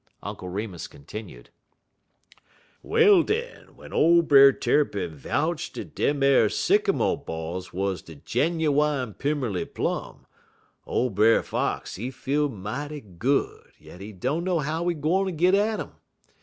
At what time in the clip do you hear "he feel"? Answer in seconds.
11.97-12.49